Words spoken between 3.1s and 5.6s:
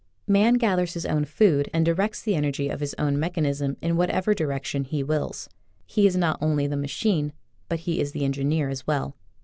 mechanism in whatever direction he wills.